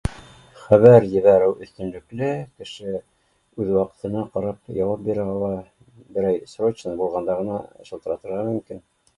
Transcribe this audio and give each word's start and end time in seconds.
Хәбәр 0.59 1.03
ебәреү 1.15 1.51
өҫтөнлөклө, 1.65 2.29
кеше 2.61 2.95
үҙ 3.01 3.69
ваҡытына 3.75 4.23
ҡарап 4.37 4.73
яуап 4.79 5.05
бирә 5.11 5.27
ала, 5.35 5.53
берәй 6.17 6.41
срочно 6.55 6.97
булғанда 7.03 7.41
ғына 7.43 7.61
шылтыратырға 7.93 8.43
мөмкин 8.51 8.87